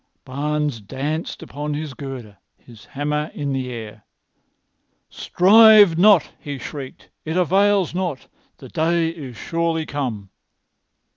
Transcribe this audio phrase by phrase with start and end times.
[0.25, 4.03] Barnes danced upon his girder, his hammer in the air.
[5.11, 7.09] "Strive not!" he shrieked.
[7.23, 8.27] "It avails not.
[8.57, 10.31] The day is surely come."